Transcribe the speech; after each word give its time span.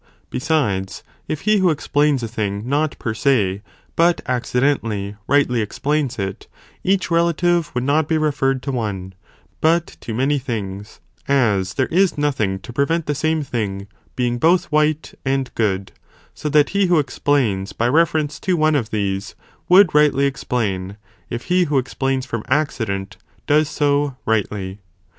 Besides, 0.31 1.03
if 1.27 1.41
he 1.41 1.57
who 1.59 1.69
explains 1.69 2.23
a 2.23 2.27
thing 2.27 2.67
not 2.67 2.97
per 2.97 3.13
se, 3.13 3.61
but 3.95 4.19
accidentally, 4.25 5.15
rightly 5.27 5.61
explains 5.61 6.17
it, 6.17 6.47
each 6.83 7.11
relative 7.11 7.69
would 7.75 7.83
not 7.83 8.07
be 8.07 8.17
referred 8.17 8.63
to 8.63 8.71
one, 8.71 9.13
but 9.61 9.85
to 10.01 10.15
many 10.15 10.39
things, 10.39 10.99
as 11.27 11.75
there 11.75 11.85
is 11.91 12.17
nothing 12.17 12.57
to 12.61 12.73
prevent 12.73 13.05
the 13.05 13.13
same 13.13 13.43
thing, 13.43 13.85
being 14.15 14.39
both 14.39 14.71
white, 14.71 15.13
and 15.23 15.53
good, 15.53 15.91
so 16.33 16.49
that 16.49 16.69
he 16.69 16.87
who 16.87 16.97
explains 16.97 17.71
by 17.71 17.87
reference 17.87 18.39
to 18.39 18.57
one 18.57 18.73
of 18.73 18.89
these, 18.89 19.35
would 19.69 19.93
rightly 19.93 20.25
explain, 20.25 20.97
if 21.29 21.43
he 21.43 21.65
who 21.65 21.77
explains 21.77 22.25
from 22.25 22.43
accident, 22.47 23.17
does 23.45 23.69
so 23.69 24.17
rightly. 24.25 24.79